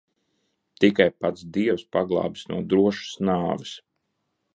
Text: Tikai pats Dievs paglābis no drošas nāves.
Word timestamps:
Tikai 0.83 1.07
pats 1.25 1.43
Dievs 1.57 1.83
paglābis 1.97 2.47
no 2.53 2.57
drošas 2.73 3.13
nāves. 3.31 3.75